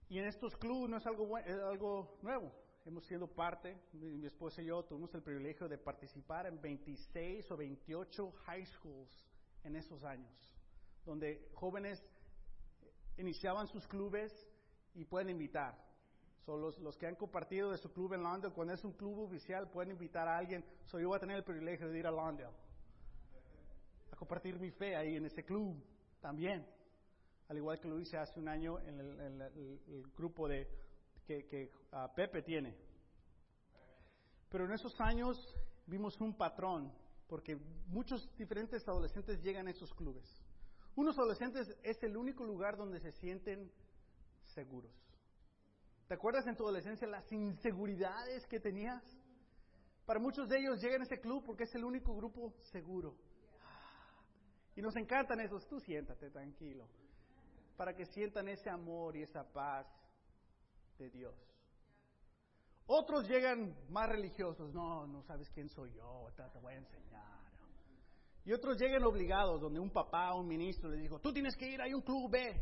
[0.09, 2.51] Y en estos clubes no es algo, es algo nuevo
[2.89, 7.57] hemos sido parte, mi, esposa y yo tuvimos el privilegio de participar en 26 o
[7.57, 9.23] 28 high schools
[9.63, 10.31] en esos años,
[11.05, 12.03] donde jóvenes
[13.17, 14.33] iniciaban sus clubes
[14.95, 15.77] y pueden invitar.
[16.45, 19.69] Son los, que han compartido de su club en London, cuando es un club oficial,
[19.69, 20.65] pueden invitar a alguien.
[20.85, 22.51] So, yo voy a tener el privilegio de ir a London
[24.11, 25.75] a compartir mi fe ahí en ese club
[26.19, 26.65] también.
[27.47, 30.67] Al igual que lo hice hace un año en el grupo de
[31.25, 32.75] que, ah, Pepe tiene.
[34.49, 35.37] Pero en esos años
[35.85, 36.91] vimos un patrón,
[37.27, 37.55] porque
[37.87, 40.25] muchos diferentes adolescentes llegan a esos clubes.
[40.95, 43.71] Unos adolescentes es el único lugar donde se sienten
[44.55, 44.91] seguros.
[46.07, 49.03] ¿Te acuerdas en tu adolescencia las inseguridades que tenías?
[50.05, 53.15] Para muchos de ellos llegan a ese club porque es el único grupo seguro.
[54.75, 55.67] Y nos encantan esos.
[55.67, 56.87] Tú siéntate tranquilo.
[57.77, 59.87] Para que sientan ese amor y esa paz
[60.97, 61.35] de Dios.
[62.91, 67.39] Otros llegan más religiosos, no, no sabes quién soy yo, te, voy a enseñar.
[68.43, 71.79] Y otros llegan obligados, donde un papá, un ministro les dijo, tú tienes que ir,
[71.79, 72.59] hay un club B.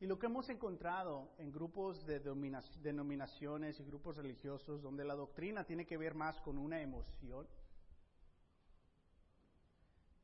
[0.00, 5.62] Y lo que hemos encontrado en grupos de denominaciones y grupos religiosos, donde la doctrina
[5.62, 7.46] tiene que ver más con una emoción,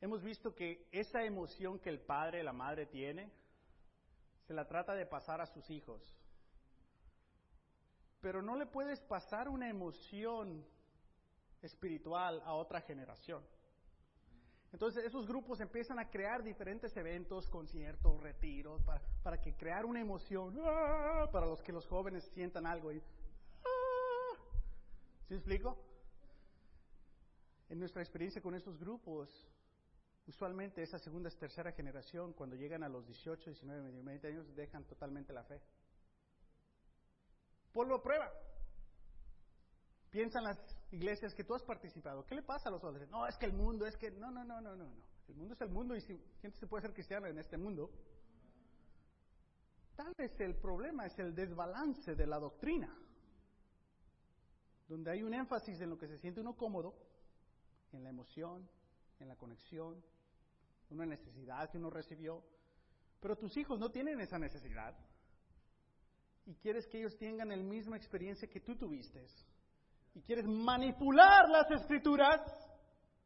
[0.02, 3.32] hemos visto que esa emoción que el padre, la madre tiene,
[4.46, 6.02] se la trata de pasar a sus hijos
[8.22, 10.64] pero no le puedes pasar una emoción
[11.60, 13.44] espiritual a otra generación.
[14.72, 18.80] Entonces esos grupos empiezan a crear diferentes eventos, conciertos, retiros,
[19.22, 21.28] para, que crear una emoción, ¡ah!
[21.30, 22.92] para los que los jóvenes sientan algo.
[22.92, 23.02] Y,
[23.64, 24.36] ¡ah!
[25.26, 25.76] ¿Sí explico?
[27.68, 29.28] En nuestra experiencia con estos grupos,
[30.26, 35.32] usualmente esa segunda tercera generación, cuando llegan a los 18, 19, 20 años, dejan totalmente
[35.32, 35.60] la fe.
[37.72, 38.30] Ponlo a prueba.
[40.10, 40.58] Piensa en las
[40.90, 43.10] iglesias que tú has participado, ¿qué le pasa a los adolescentes?
[43.10, 45.02] No, es que el mundo, es que no, no, no, no, no, no.
[45.28, 47.90] El mundo es el mundo y si gente se puede ser cristiano en este mundo.
[49.96, 52.94] Tal vez el problema es el desbalance de la doctrina,
[54.88, 56.94] donde hay un énfasis en lo que se siente uno cómodo,
[57.92, 58.68] en la emoción,
[59.20, 60.02] en la conexión,
[60.92, 62.42] una necesidad que uno recibió,
[63.20, 64.96] pero tus hijos no tienen esa necesidad
[66.44, 69.26] y quieres que ellos tengan la misma experiencia que tú tuviste
[70.14, 72.40] y quieres manipular las escrituras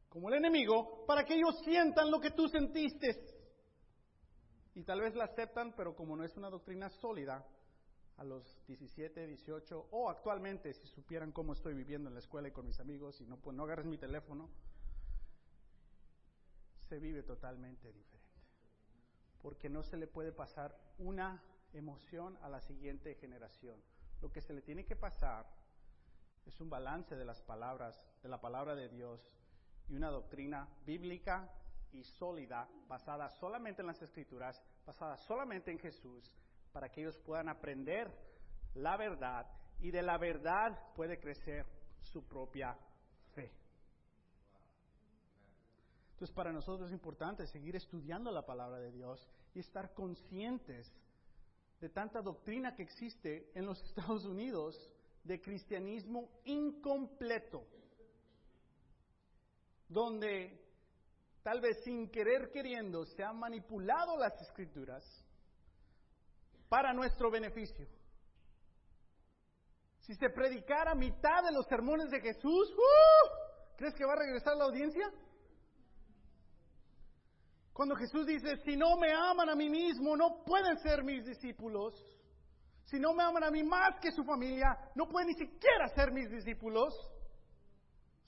[0.09, 3.35] como el enemigo para que ellos sientan lo que tú sentiste.
[4.73, 7.45] Y tal vez la aceptan, pero como no es una doctrina sólida,
[8.17, 12.51] a los 17, 18 o actualmente, si supieran cómo estoy viviendo en la escuela y
[12.51, 14.49] con mis amigos y no, pues no agarres mi teléfono,
[16.87, 18.41] se vive totalmente diferente.
[19.41, 23.81] Porque no se le puede pasar una emoción a la siguiente generación.
[24.21, 25.45] Lo que se le tiene que pasar
[26.45, 29.21] es un balance de las palabras, de la palabra de Dios
[29.87, 31.51] y una doctrina bíblica
[31.91, 36.31] y sólida, basada solamente en las escrituras, basada solamente en Jesús,
[36.71, 38.11] para que ellos puedan aprender
[38.75, 39.45] la verdad
[39.79, 41.65] y de la verdad puede crecer
[42.01, 42.77] su propia
[43.33, 43.51] fe.
[46.17, 50.91] Entonces para nosotros es importante seguir estudiando la palabra de Dios y estar conscientes
[51.79, 54.75] de tanta doctrina que existe en los Estados Unidos
[55.23, 57.67] de cristianismo incompleto,
[59.87, 60.59] donde
[61.43, 65.05] tal vez sin querer queriendo se han manipulado las escrituras
[66.67, 67.87] para nuestro beneficio.
[69.99, 73.75] Si se predicara mitad de los sermones de Jesús, ¡uh!
[73.75, 75.13] ¿crees que va a regresar la audiencia?
[77.77, 81.93] Cuando Jesús dice, si no me aman a mí mismo, no pueden ser mis discípulos.
[82.85, 86.11] Si no me aman a mí más que su familia, no pueden ni siquiera ser
[86.11, 86.91] mis discípulos.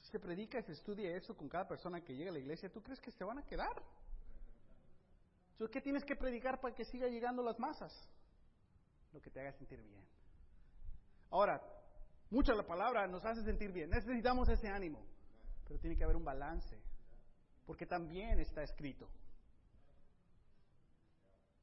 [0.01, 2.71] Si se predica y se estudia eso con cada persona que llega a la iglesia,
[2.71, 3.73] ¿tú crees que se van a quedar?
[5.53, 7.91] Entonces, ¿qué tienes que predicar para que siga llegando las masas?
[9.13, 10.05] Lo que te haga sentir bien.
[11.31, 11.59] Ahora,
[12.29, 13.89] mucha la palabra nos hace sentir bien.
[13.89, 15.03] Necesitamos ese ánimo.
[15.67, 16.79] Pero tiene que haber un balance.
[17.65, 19.09] Porque también está escrito.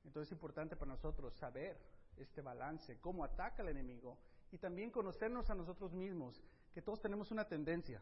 [0.07, 1.77] Entonces es importante para nosotros saber
[2.17, 4.17] este balance, cómo ataca el enemigo
[4.53, 6.41] y también conocernos a nosotros mismos,
[6.73, 8.01] que todos tenemos una tendencia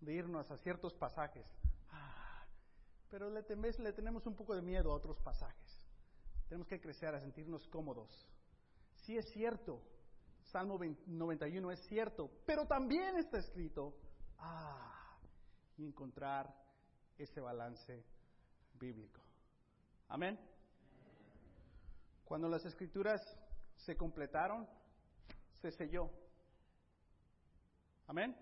[0.00, 1.46] de irnos a ciertos pasajes,
[1.90, 2.44] ah,
[3.08, 3.42] pero le,
[3.78, 5.84] le tenemos un poco de miedo a otros pasajes.
[6.48, 8.26] Tenemos que crecer a sentirnos cómodos.
[8.96, 9.82] Sí es cierto,
[10.42, 13.94] Salmo 91 es cierto, pero también está escrito,
[14.38, 15.16] ah,
[15.76, 16.52] y encontrar
[17.16, 18.04] ese balance
[18.74, 19.20] bíblico.
[20.08, 20.38] Amén.
[22.28, 23.22] Cuando las escrituras
[23.74, 24.68] se completaron,
[25.62, 26.10] se selló.
[28.06, 28.36] Amén.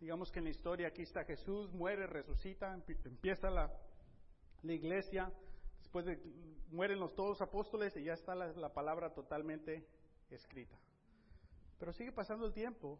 [0.00, 2.72] Digamos que en la historia aquí está Jesús, muere, resucita,
[3.04, 3.70] empieza la,
[4.62, 5.30] la iglesia,
[5.80, 6.18] después de,
[6.70, 9.86] mueren los todos apóstoles y ya está la, la palabra totalmente
[10.30, 10.78] escrita.
[11.78, 12.98] Pero sigue pasando el tiempo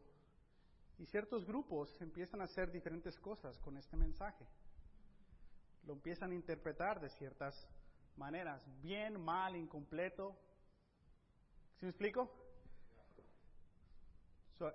[0.99, 4.47] y ciertos grupos empiezan a hacer diferentes cosas con este mensaje.
[5.87, 7.67] Lo empiezan a interpretar de ciertas
[8.17, 10.37] maneras, bien, mal, incompleto.
[11.79, 12.31] ¿Sí me explico?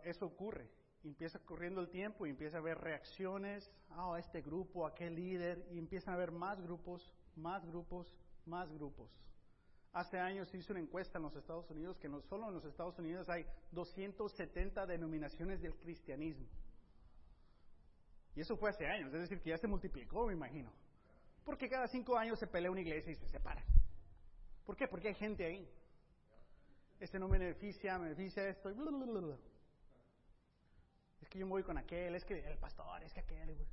[0.03, 0.69] eso ocurre.
[1.03, 5.15] Empieza corriendo el tiempo y empieza a haber reacciones, ah, a este grupo, a aquel
[5.15, 8.11] líder, y empiezan a haber más grupos, más grupos,
[8.45, 9.09] más grupos.
[9.93, 12.65] Hace años se hizo una encuesta en los Estados Unidos que no solo en los
[12.65, 16.47] Estados Unidos hay 270 denominaciones del cristianismo.
[18.35, 20.71] Y eso fue hace años, es decir, que ya se multiplicó, me imagino.
[21.47, 23.63] Porque cada cinco años se pelea una iglesia y se separa.
[24.65, 24.85] ¿Por qué?
[24.85, 25.65] Porque hay gente ahí.
[26.99, 28.69] Este no me beneficia, me beneficia esto.
[28.69, 28.75] Es
[31.29, 33.65] que yo me voy con aquel, es que el pastor, es que aquel.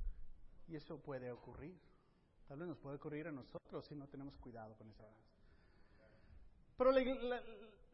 [0.69, 1.77] Y eso puede ocurrir.
[2.47, 5.03] Tal vez nos puede ocurrir a nosotros si no tenemos cuidado con esa.
[6.77, 6.93] Pero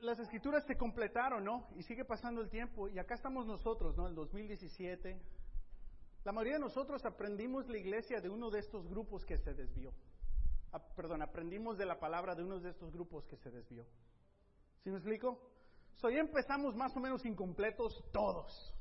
[0.02, 1.68] las escrituras se completaron, ¿no?
[1.76, 2.88] Y sigue pasando el tiempo.
[2.88, 4.08] Y acá estamos nosotros, ¿no?
[4.08, 5.20] El 2017,
[6.24, 9.92] la mayoría de nosotros aprendimos la iglesia de uno de estos grupos que se desvió.
[10.96, 13.86] perdón, aprendimos de la palabra de uno de estos grupos que se desvió.
[14.84, 15.42] ¿Sí me explico?
[15.96, 18.74] So, ya empezamos más o menos incompletos todos.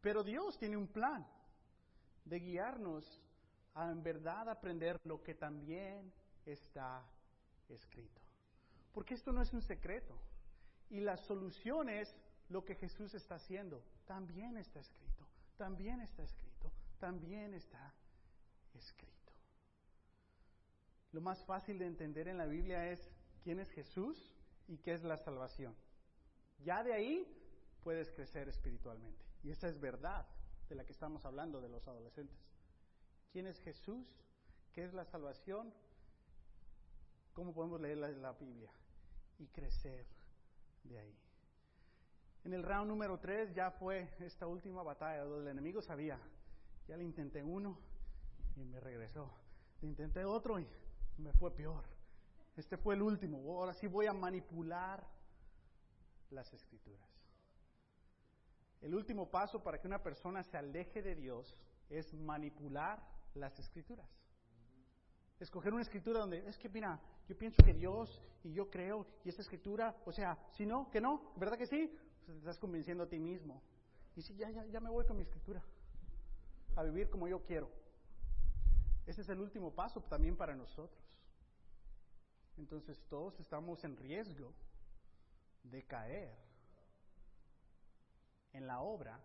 [0.00, 1.26] Pero Dios tiene un plan
[2.24, 3.20] de guiarnos
[3.74, 6.12] a en verdad aprender lo que también
[6.46, 7.04] está
[7.68, 8.20] escrito.
[8.92, 10.16] Porque esto no es un secreto.
[10.88, 12.14] Y la solución es
[12.48, 13.82] lo que Jesús está haciendo.
[14.06, 15.11] También está escrito
[15.62, 17.94] también está escrito, también está
[18.74, 19.32] escrito.
[21.12, 23.08] Lo más fácil de entender en la Biblia es
[23.44, 24.34] quién es Jesús
[24.66, 25.76] y qué es la salvación.
[26.64, 27.32] Ya de ahí
[27.84, 29.24] puedes crecer espiritualmente.
[29.44, 30.26] Y esa es verdad
[30.68, 32.40] de la que estamos hablando de los adolescentes.
[33.30, 34.04] ¿Quién es Jesús?
[34.72, 35.72] ¿Qué es la salvación?
[37.34, 38.72] ¿Cómo podemos leer la, la Biblia?
[39.38, 40.08] Y crecer
[40.82, 41.21] de ahí.
[42.44, 46.18] En el round número 3 ya fue esta última batalla donde el enemigo sabía,
[46.88, 47.78] ya le intenté uno
[48.56, 49.30] y me regresó.
[49.80, 50.66] Le intenté otro y
[51.18, 51.84] me fue peor.
[52.56, 53.38] Este fue el último.
[53.56, 55.06] Ahora sí voy a manipular
[56.30, 57.08] las escrituras.
[58.80, 61.56] El último paso para que una persona se aleje de Dios
[61.88, 63.00] es manipular
[63.34, 64.08] las escrituras.
[65.38, 69.28] Escoger una escritura donde es que, mira, yo pienso que Dios y yo creo y
[69.28, 71.96] esta escritura, o sea, si no, que no, ¿verdad que sí?
[72.24, 73.60] Pues te estás convenciendo a ti mismo.
[74.14, 75.62] Y si ya, ya, ya me voy con mi escritura,
[76.76, 77.68] a vivir como yo quiero.
[79.06, 81.02] Ese es el último paso también para nosotros.
[82.58, 84.52] Entonces todos estamos en riesgo
[85.64, 86.36] de caer
[88.52, 89.18] en la obra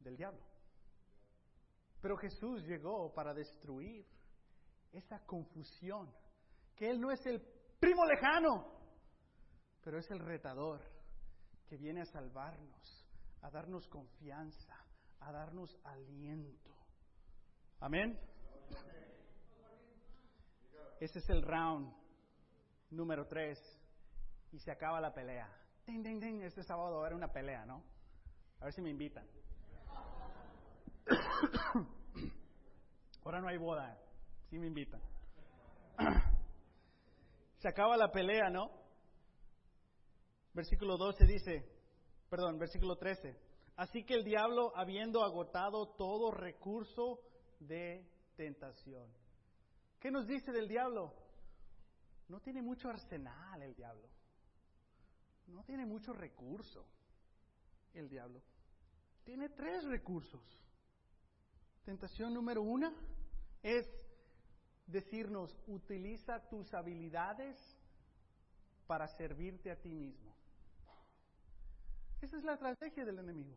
[0.00, 0.40] del diablo.
[2.00, 4.06] Pero Jesús llegó para destruir
[4.92, 6.12] esa confusión,
[6.76, 7.40] que Él no es el
[7.80, 8.66] primo lejano,
[9.82, 10.97] pero es el retador
[11.68, 13.06] que viene a salvarnos,
[13.42, 14.74] a darnos confianza,
[15.20, 16.74] a darnos aliento.
[17.80, 18.18] Amén.
[20.98, 21.92] Ese es el round
[22.90, 23.58] número 3
[24.52, 25.48] y se acaba la pelea.
[25.86, 26.42] Ding, ding, ding.
[26.42, 27.84] Este sábado va a haber una pelea, ¿no?
[28.60, 29.26] A ver si me invitan.
[33.24, 33.96] Ahora no hay boda,
[34.48, 35.00] si me invitan.
[37.58, 38.70] Se acaba la pelea, ¿no?
[40.58, 41.64] Versículo 12 dice,
[42.28, 43.32] perdón, versículo 13.
[43.76, 47.20] Así que el diablo, habiendo agotado todo recurso
[47.60, 49.08] de tentación.
[50.00, 51.14] ¿Qué nos dice del diablo?
[52.26, 54.08] No tiene mucho arsenal el diablo.
[55.46, 56.84] No tiene mucho recurso
[57.94, 58.42] el diablo.
[59.22, 60.42] Tiene tres recursos.
[61.84, 62.92] Tentación número una
[63.62, 63.86] es
[64.88, 67.56] decirnos, utiliza tus habilidades
[68.88, 70.27] para servirte a ti mismo.
[72.20, 73.56] Esa es la estrategia del enemigo.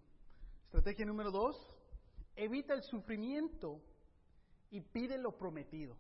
[0.66, 1.56] Estrategia número dos,
[2.36, 3.82] evita el sufrimiento
[4.70, 5.98] y pide lo prometido.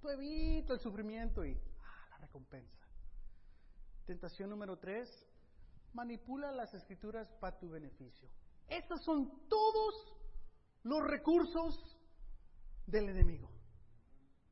[0.00, 2.86] Tú evita el sufrimiento y ah, la recompensa.
[4.06, 5.08] Tentación número tres,
[5.92, 8.28] manipula las escrituras para tu beneficio.
[8.68, 10.14] Estos son todos
[10.84, 11.98] los recursos
[12.86, 13.50] del enemigo.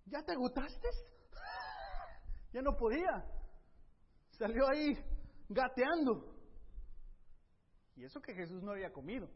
[0.07, 0.89] ¿Ya te agotaste?
[2.53, 3.25] Ya no podía.
[4.31, 4.97] Salió ahí
[5.49, 6.34] gateando.
[7.97, 9.29] Y eso que Jesús no había comido.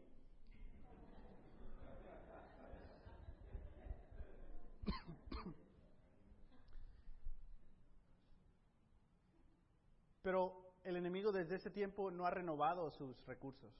[10.21, 13.73] Pero el enemigo desde ese tiempo no ha renovado sus recursos.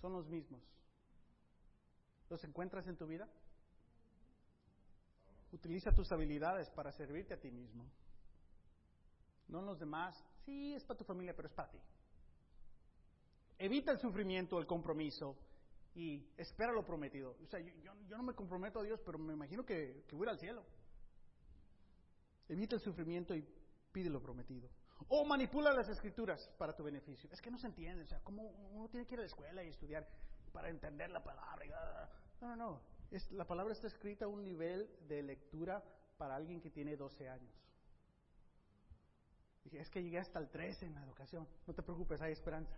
[0.00, 0.62] Son los mismos.
[2.28, 3.28] ¿Los encuentras en tu vida?
[5.52, 7.84] Utiliza tus habilidades para servirte a ti mismo.
[9.48, 10.16] No en los demás.
[10.44, 11.78] Sí, es para tu familia, pero es para ti.
[13.60, 15.36] Evita el sufrimiento, el compromiso
[15.94, 17.36] y espera lo prometido.
[17.42, 20.38] O sea, yo, no me comprometo a Dios, pero me imagino que, que voy al
[20.38, 20.64] cielo.
[22.48, 23.46] Evita el sufrimiento y
[23.92, 24.70] pide lo prometido.
[25.08, 27.28] O manipula las escrituras para tu beneficio.
[27.30, 29.62] Es que no se entiende, o sea, ¿cómo uno tiene que ir a la escuela
[29.62, 30.08] y estudiar
[30.54, 32.08] para entender la palabra?
[32.40, 32.80] No, no, no.
[33.10, 35.84] Es, la palabra está escrita a un nivel de lectura
[36.16, 37.52] para alguien que tiene 12 años.
[39.64, 41.46] Dije, es que llegué hasta el 13 en la educación.
[41.66, 42.74] No te preocupes, hay esperanza.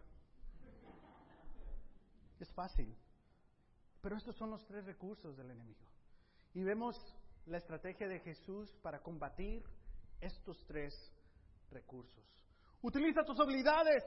[2.43, 2.93] Es fácil.
[4.01, 5.87] Pero estos son los tres recursos del enemigo.
[6.55, 6.97] Y vemos
[7.47, 9.63] la estrategia de Jesús para combatir
[10.21, 10.93] estos tres
[11.71, 12.25] recursos.
[12.83, 14.03] Utiliza tus habilidades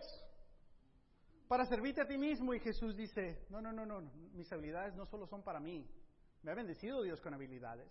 [1.47, 2.53] para servirte a ti mismo.
[2.53, 4.01] Y Jesús dice, no, no, no, no,
[4.33, 5.89] mis habilidades no solo son para mí.
[6.43, 7.89] Me ha bendecido Dios con habilidades.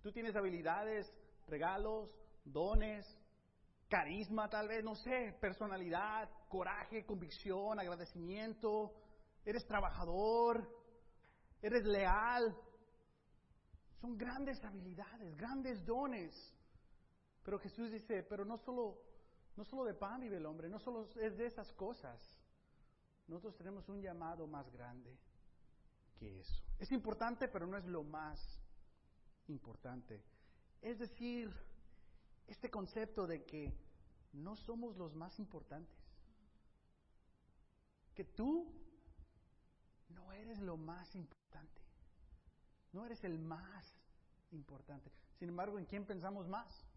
[0.00, 1.12] Tú tienes habilidades,
[1.48, 2.08] regalos,
[2.44, 3.04] dones,
[3.88, 8.94] carisma tal vez, no sé, personalidad, coraje, convicción, agradecimiento.
[9.44, 10.68] Eres trabajador,
[11.62, 12.56] eres leal.
[14.00, 16.54] Son grandes habilidades, grandes dones.
[17.42, 19.00] Pero Jesús dice, pero no solo,
[19.56, 22.20] no solo de pan vive el hombre, no solo es de esas cosas.
[23.26, 25.18] Nosotros tenemos un llamado más grande
[26.16, 26.62] que eso.
[26.78, 28.38] Es importante, pero no es lo más
[29.48, 30.22] importante.
[30.80, 31.52] Es decir,
[32.46, 33.72] este concepto de que
[34.32, 35.96] no somos los más importantes.
[38.14, 38.72] Que tú
[40.08, 41.82] no eres lo más importante.
[42.92, 43.94] No eres el más
[44.50, 45.10] importante.
[45.38, 46.88] Sin embargo, ¿en quién pensamos más?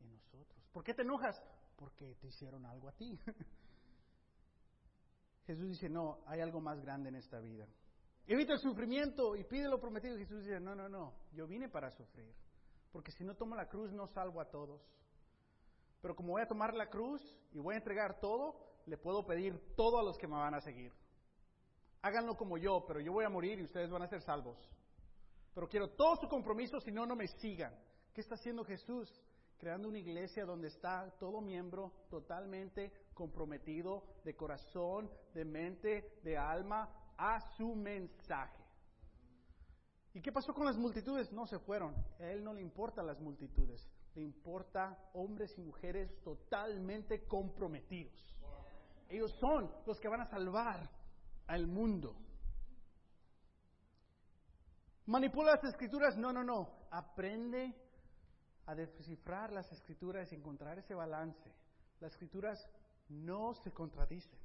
[0.00, 0.62] en nosotros.
[0.72, 1.42] ¿Por qué te enojas?
[1.76, 3.18] Porque te hicieron algo a ti.
[5.46, 7.66] Jesús dice, no, hay algo más grande en esta vida.
[8.26, 10.18] Evita el sufrimiento y pide lo prometido.
[10.18, 12.34] Jesús dice, no, no, no, yo vine para sufrir.
[12.90, 14.82] Porque si no tomo la cruz no salvo a todos.
[16.00, 19.74] Pero como voy a tomar la cruz y voy a entregar todo, le puedo pedir
[19.76, 20.92] todo a los que me van a seguir.
[22.06, 24.56] Háganlo como yo, pero yo voy a morir y ustedes van a ser salvos.
[25.52, 27.76] Pero quiero todo su compromiso, si no, no me sigan.
[28.14, 29.12] ¿Qué está haciendo Jesús?
[29.58, 36.88] Creando una iglesia donde está todo miembro totalmente comprometido de corazón, de mente, de alma,
[37.18, 38.62] a su mensaje.
[40.14, 41.32] ¿Y qué pasó con las multitudes?
[41.32, 41.92] No se fueron.
[42.20, 43.84] A él no le importan las multitudes.
[44.14, 48.14] Le importa hombres y mujeres totalmente comprometidos.
[49.08, 50.88] Ellos son los que van a salvar
[51.46, 52.16] al mundo.
[55.06, 56.16] ¿Manipula las escrituras?
[56.16, 56.88] No, no, no.
[56.90, 57.74] Aprende
[58.66, 61.54] a descifrar las escrituras y encontrar ese balance.
[62.00, 62.58] Las escrituras
[63.08, 64.38] no se contradicen.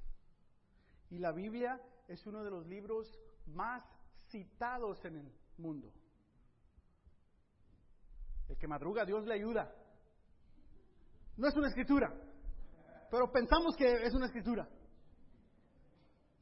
[1.10, 3.12] Y la Biblia es uno de los libros
[3.46, 3.82] más
[4.28, 5.92] citados en el mundo.
[8.48, 9.74] El que madruga, Dios le ayuda.
[11.36, 12.12] No es una escritura,
[13.10, 14.68] pero pensamos que es una escritura.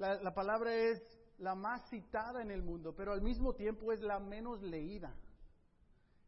[0.00, 1.00] La, la, palabra es
[1.38, 5.14] la más citada en el mundo, pero al mismo tiempo es la menos leída.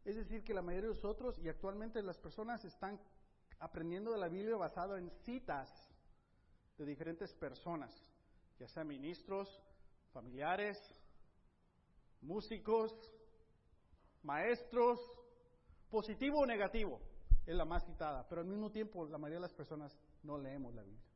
[0.05, 3.01] Es decir, que la mayoría de nosotros y actualmente las personas están
[3.59, 5.69] aprendiendo de la Biblia basado en citas
[6.77, 8.05] de diferentes personas
[8.59, 9.49] ya sean ministros,
[10.13, 10.79] familiares,
[12.21, 12.93] músicos,
[14.23, 15.01] maestros,
[15.91, 17.01] positivo o negativo,
[17.45, 20.75] es la más citada, pero al mismo tiempo la mayoría de las personas no leemos
[20.75, 21.12] la Biblia.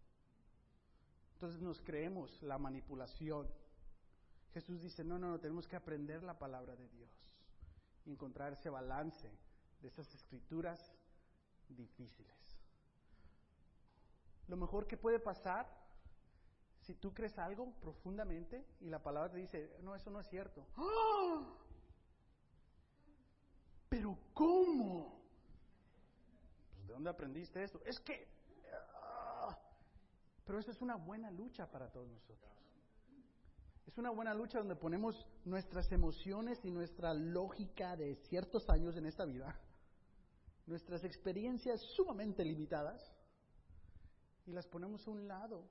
[1.37, 3.47] Entonces nos creemos la manipulación.
[4.55, 7.11] Jesús dice, no, no, no, tenemos que aprender la palabra de Dios
[8.07, 9.31] y encontrar ese balance
[9.83, 10.95] de esas escrituras
[11.69, 12.35] difíciles.
[14.49, 15.69] Lo mejor que puede pasar
[16.81, 20.67] si tú crees algo profundamente y la palabra te dice, no, eso no es cierto.
[20.77, 21.55] ¡Ah!
[23.91, 25.21] Pero ¿cómo?
[26.77, 27.83] Pues, ¿De dónde aprendiste esto?
[27.85, 28.27] Es que...
[30.47, 30.49] Ah".
[30.49, 32.53] pero eso es una buena lucha para todos nosotros.
[33.87, 39.07] Es una buena lucha donde ponemos nuestras emociones y nuestra lógica de ciertos años en
[39.07, 39.59] esta vida,
[40.67, 43.01] nuestras experiencias sumamente limitadas,
[44.45, 45.69] y las ponemos a un lado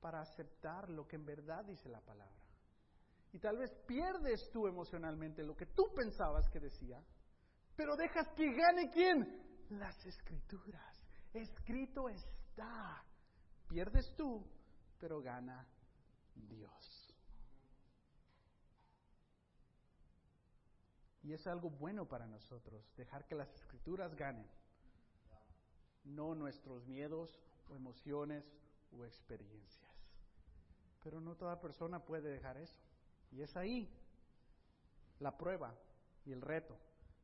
[0.00, 2.42] para aceptar lo que en verdad dice la palabra.
[3.32, 7.02] Y tal vez pierdes tú emocionalmente lo que tú pensabas que decía,
[7.74, 9.66] pero dejas que gane quién?
[9.70, 10.98] Las escrituras.
[11.32, 13.02] Escrito está.
[13.72, 14.44] Pierdes tú,
[15.00, 15.66] pero gana
[16.34, 17.16] Dios.
[21.22, 24.46] Y es algo bueno para nosotros, dejar que las escrituras ganen,
[26.04, 28.44] no nuestros miedos o emociones
[28.94, 29.90] o experiencias.
[31.02, 32.76] Pero no toda persona puede dejar eso.
[33.30, 33.88] Y es ahí
[35.18, 35.74] la prueba
[36.26, 36.76] y el reto.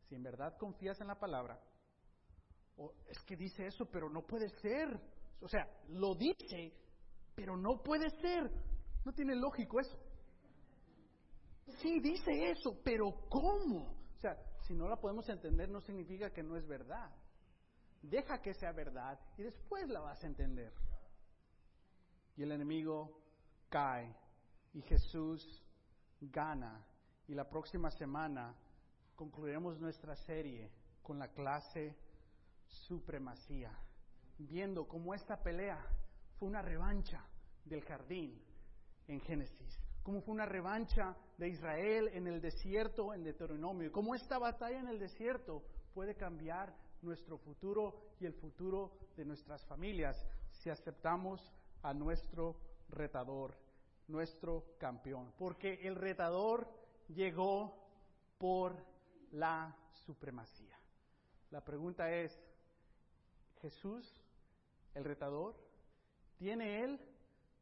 [0.09, 1.61] Si en verdad confías en la palabra,
[2.79, 4.99] o es que dice eso, pero no puede ser.
[5.41, 6.73] O sea, lo dice,
[7.35, 8.51] pero no puede ser.
[9.05, 9.97] No tiene lógico eso.
[11.81, 13.99] Sí, dice eso, pero ¿cómo?
[14.17, 14.37] O sea,
[14.67, 17.11] si no la podemos entender no significa que no es verdad.
[18.03, 20.73] Deja que sea verdad y después la vas a entender.
[22.37, 23.21] Y el enemigo
[23.69, 24.15] cae
[24.73, 25.65] y Jesús
[26.21, 26.85] gana.
[27.27, 28.55] Y la próxima semana
[29.15, 30.71] concluiremos nuestra serie
[31.03, 31.97] con la clase
[32.67, 33.73] Supremacía,
[34.39, 35.85] viendo cómo esta pelea
[36.39, 37.25] fue una revancha
[37.65, 38.41] del jardín
[39.09, 44.39] en Génesis, cómo fue una revancha de Israel en el desierto en Deuteronomio, cómo esta
[44.39, 45.63] batalla en el desierto
[45.95, 50.17] puede cambiar nuestro futuro y el futuro de nuestras familias
[50.51, 52.57] si aceptamos a nuestro
[52.91, 53.57] retador,
[54.09, 55.33] nuestro campeón.
[55.37, 56.69] Porque el retador
[57.09, 57.75] llegó
[58.39, 58.77] por
[59.33, 59.77] la
[60.07, 60.77] supremacía.
[61.51, 62.39] La pregunta es,
[63.61, 64.23] ¿Jesús,
[64.95, 65.57] el retador,
[66.37, 67.01] tiene él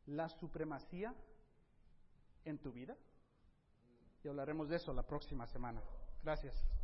[0.07, 1.15] la supremacía
[2.45, 2.97] en tu vida?
[4.23, 5.83] Y hablaremos de eso la próxima semana.
[6.23, 6.76] Gracias.